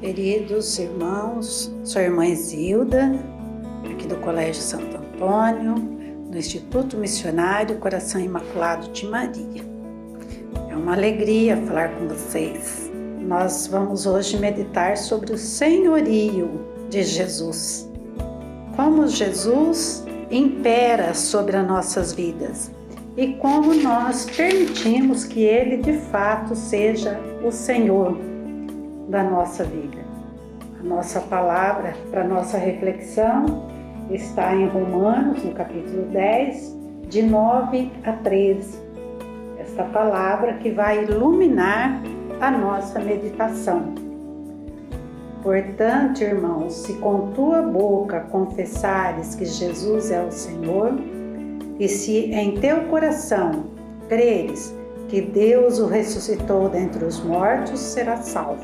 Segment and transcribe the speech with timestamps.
[0.00, 3.12] Queridos irmãos, sou a irmã Zilda,
[3.90, 5.74] aqui do Colégio Santo Antônio,
[6.30, 9.62] do Instituto Missionário Coração Imaculado de Maria.
[10.68, 12.90] É uma alegria falar com vocês.
[13.20, 17.88] Nós vamos hoje meditar sobre o senhorio de Jesus.
[18.74, 22.70] Como Jesus impera sobre as nossas vidas
[23.20, 28.16] e como nós permitimos que Ele de fato seja o Senhor
[29.10, 29.98] da nossa vida.
[30.80, 33.68] A nossa palavra para nossa reflexão
[34.10, 36.74] está em Romanos, no capítulo 10,
[37.10, 38.80] de 9 a 13.
[39.58, 42.00] Esta palavra que vai iluminar
[42.40, 43.94] a nossa meditação.
[45.42, 50.98] Portanto, irmãos, se com tua boca confessares que Jesus é o Senhor,
[51.80, 53.64] e se em teu coração
[54.06, 54.74] creres
[55.08, 58.62] que Deus o ressuscitou dentre os mortos, serás salvo.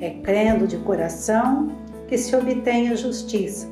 [0.00, 1.68] É crendo de coração
[2.08, 3.68] que se obtém a justiça,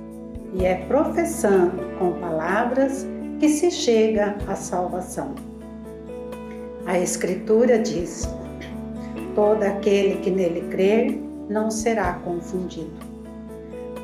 [0.52, 3.06] e é professando com palavras
[3.40, 5.34] que se chega à salvação.
[6.84, 8.28] A Escritura diz:
[9.34, 12.92] todo aquele que nele crer não será confundido,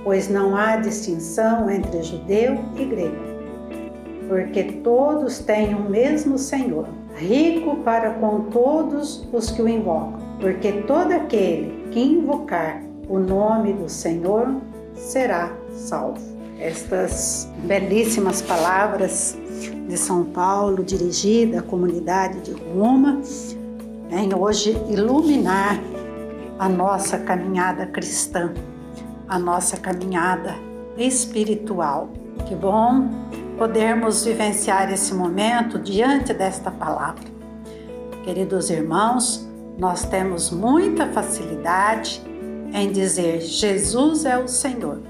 [0.03, 3.31] pois não há distinção entre judeu e grego
[4.28, 10.73] porque todos têm o mesmo Senhor, rico para com todos os que o invocam, porque
[10.83, 14.55] todo aquele que invocar o nome do Senhor
[14.95, 16.20] será salvo.
[16.59, 19.37] Estas belíssimas palavras
[19.89, 23.20] de São Paulo, dirigida à comunidade de Roma,
[24.09, 25.78] vêm hoje iluminar
[26.59, 28.53] a nossa caminhada cristã,
[29.28, 30.55] a nossa caminhada
[30.97, 32.09] espiritual.
[32.47, 33.09] Que bom
[33.62, 37.23] podermos vivenciar esse momento diante desta palavra.
[38.25, 42.21] Queridos irmãos, nós temos muita facilidade
[42.75, 45.01] em dizer Jesus é o Senhor.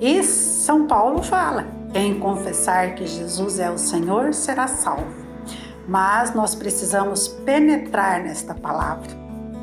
[0.00, 5.12] E São Paulo fala: quem confessar que Jesus é o Senhor será salvo.
[5.86, 9.10] Mas nós precisamos penetrar nesta palavra.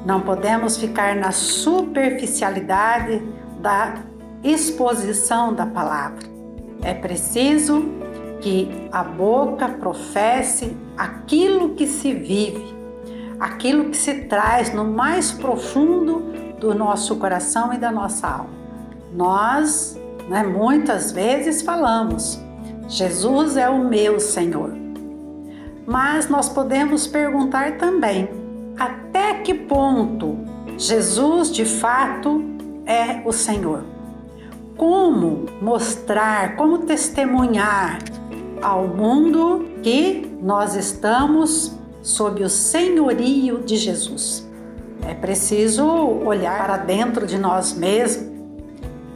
[0.06, 3.24] Não podemos ficar na superficialidade
[3.60, 3.96] da
[4.44, 6.29] exposição da palavra.
[6.82, 7.84] É preciso
[8.42, 12.74] que a boca professe aquilo que se vive,
[13.40, 18.60] aquilo que se traz no mais profundo do nosso coração e da nossa alma.
[19.14, 22.40] Nós, né, muitas vezes falamos,
[22.88, 24.74] Jesus é o meu Senhor.
[25.86, 28.30] Mas nós podemos perguntar também,
[28.78, 30.38] até que ponto
[30.78, 32.44] Jesus de fato
[32.86, 33.84] é o Senhor?
[34.80, 38.00] Como mostrar, como testemunhar
[38.62, 44.48] ao mundo que nós estamos sob o senhorio de Jesus.
[45.06, 48.30] É preciso olhar para dentro de nós mesmos,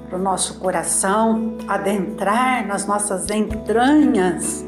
[0.10, 4.66] para o nosso coração, adentrar nas nossas entranhas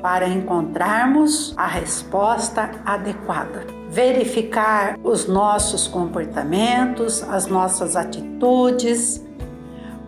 [0.00, 3.66] para encontrarmos a resposta adequada.
[3.90, 9.27] Verificar os nossos comportamentos, as nossas atitudes,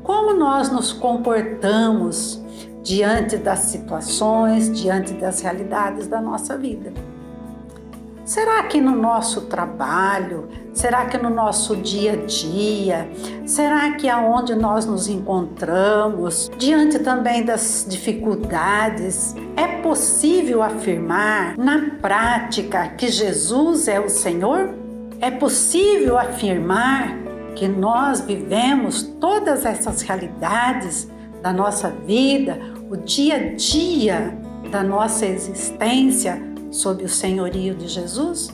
[0.03, 2.43] como nós nos comportamos
[2.83, 6.93] diante das situações, diante das realidades da nossa vida.
[8.25, 13.11] Será que no nosso trabalho, será que no nosso dia a dia,
[13.45, 22.87] será que aonde nós nos encontramos, diante também das dificuldades, é possível afirmar na prática
[22.91, 24.75] que Jesus é o Senhor?
[25.21, 31.09] É possível afirmar que nós vivemos todas essas realidades
[31.43, 32.59] da nossa vida,
[32.91, 34.37] o dia a dia
[34.71, 36.41] da nossa existência
[36.71, 38.49] sob o senhorio de Jesus?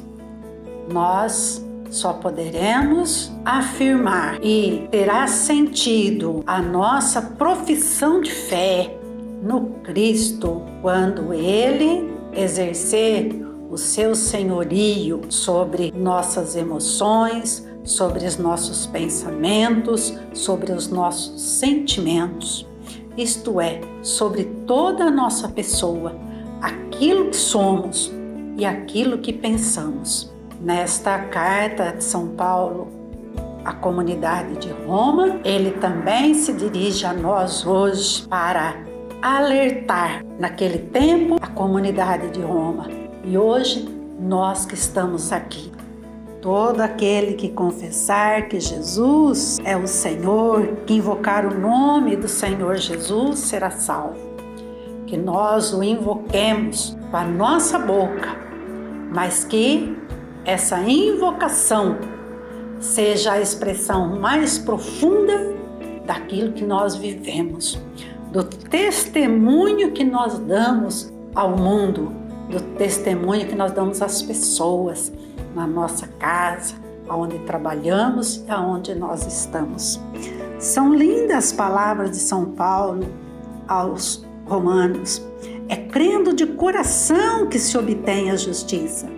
[0.91, 8.97] Nós só poderemos afirmar e terá sentido a nossa profissão de fé
[9.43, 20.13] no Cristo quando Ele exercer o seu senhorio sobre nossas emoções, sobre os nossos pensamentos,
[20.35, 22.67] sobre os nossos sentimentos,
[23.17, 26.15] isto é, sobre toda a nossa pessoa,
[26.61, 28.13] aquilo que somos
[28.59, 30.35] e aquilo que pensamos.
[30.61, 32.89] Nesta carta de São Paulo
[33.65, 38.75] à comunidade de Roma, ele também se dirige a nós hoje para
[39.23, 42.89] alertar naquele tempo a comunidade de Roma
[43.25, 43.89] e hoje
[44.21, 45.76] nós que estamos aqui
[46.41, 52.77] Todo aquele que confessar que Jesus é o Senhor, que invocar o nome do Senhor
[52.77, 54.37] Jesus, será salvo.
[55.07, 58.37] Que nós o invoquemos com a nossa boca,
[59.13, 59.97] mas que
[60.45, 61.97] essa invocação
[62.79, 65.55] seja a expressão mais profunda
[66.05, 67.81] daquilo que nós vivemos,
[68.31, 72.13] do testemunho que nós damos ao mundo,
[72.51, 75.13] do testemunho que nós damos às pessoas
[75.57, 76.75] na nossa casa,
[77.09, 79.99] aonde trabalhamos e aonde nós estamos.
[80.59, 83.07] São lindas palavras de São Paulo
[83.67, 85.27] aos Romanos.
[85.67, 89.09] É crendo de coração que se obtém a justiça,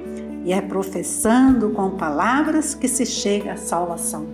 [0.44, 4.29] e é professando com palavras que se chega à salvação.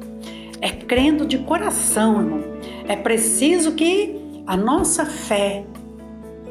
[0.61, 2.41] É crendo de coração, irmão.
[2.87, 5.65] É preciso que a nossa fé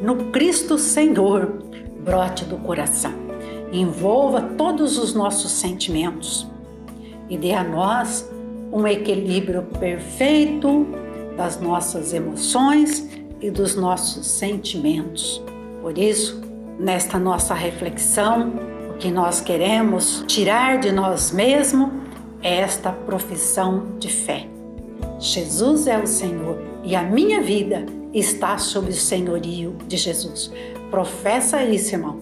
[0.01, 1.63] no Cristo Senhor
[2.03, 3.13] brote do coração,
[3.79, 6.47] envolva todos os nossos sentimentos
[7.29, 8.29] e dê a nós
[8.71, 10.85] um equilíbrio perfeito
[11.35, 13.09] das nossas emoções
[13.41, 15.41] e dos nossos sentimentos.
[15.81, 16.41] Por isso,
[16.79, 18.53] nesta nossa reflexão,
[18.89, 21.89] o que nós queremos tirar de nós mesmos
[22.41, 24.47] é esta profissão de fé.
[25.19, 30.51] Jesus é o Senhor e a minha vida está sob o senhorio de Jesus.
[30.91, 32.19] Professa isso, irmão.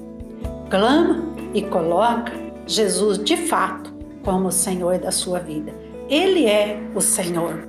[0.69, 2.31] Clama e coloca
[2.65, 3.93] Jesus de fato
[4.23, 5.73] como o Senhor da sua vida.
[6.09, 7.67] Ele é o Senhor,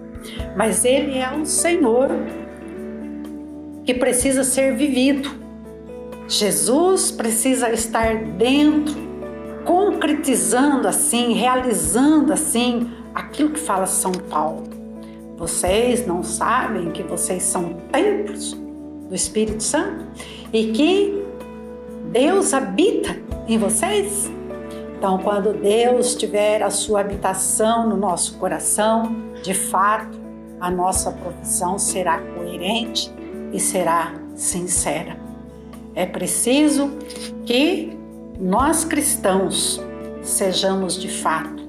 [0.56, 2.08] mas ele é um Senhor
[3.84, 5.30] que precisa ser vivido.
[6.28, 8.94] Jesus precisa estar dentro,
[9.64, 14.64] concretizando assim, realizando assim aquilo que fala São Paulo.
[15.36, 18.52] Vocês não sabem que vocês são templos
[19.08, 20.06] do Espírito Santo
[20.52, 21.22] e que
[22.12, 24.30] Deus habita em vocês?
[24.96, 30.20] Então, quando Deus tiver a sua habitação no nosso coração, de fato,
[30.60, 33.12] a nossa profissão será coerente
[33.52, 35.16] e será sincera.
[35.94, 36.90] É preciso
[37.44, 37.98] que
[38.40, 39.82] nós cristãos
[40.22, 41.62] sejamos de fato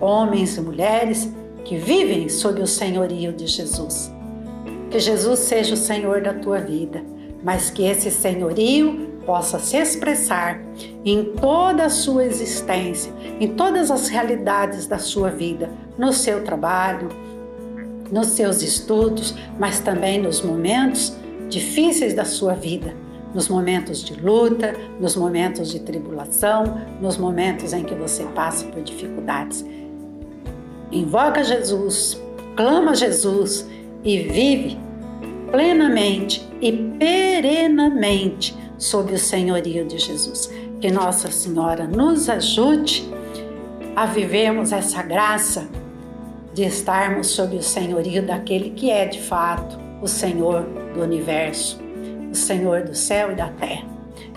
[0.00, 1.32] homens e mulheres
[1.64, 4.12] que vivem sob o senhorio de Jesus.
[4.90, 7.02] Que Jesus seja o Senhor da tua vida,
[7.42, 10.60] mas que esse senhorio possa se expressar
[11.04, 17.08] em toda a sua existência, em todas as realidades da sua vida, no seu trabalho,
[18.10, 21.16] nos seus estudos, mas também nos momentos
[21.48, 22.94] difíceis da sua vida,
[23.34, 28.82] nos momentos de luta, nos momentos de tribulação, nos momentos em que você passa por
[28.82, 29.64] dificuldades.
[30.90, 32.20] Invoca Jesus,
[32.54, 33.66] clama Jesus
[34.04, 34.78] e vive
[35.50, 40.50] plenamente e perenamente sob o senhorio de Jesus.
[40.80, 43.08] Que Nossa Senhora nos ajude
[43.94, 45.68] a vivermos essa graça
[46.52, 51.80] de estarmos sob o senhorio daquele que é de fato o Senhor do universo,
[52.30, 53.86] o Senhor do céu e da terra.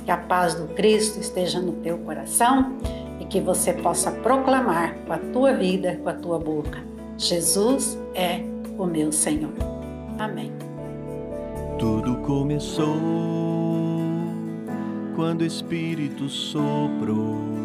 [0.06, 2.78] Que a paz do Cristo esteja no teu coração
[3.20, 6.78] e que você possa proclamar com a tua vida, com a tua boca:
[7.18, 8.42] Jesus é
[8.78, 9.54] o meu Senhor.
[10.20, 10.54] Amém.
[11.80, 13.75] Tudo começou
[15.16, 17.65] quando o Espírito soprou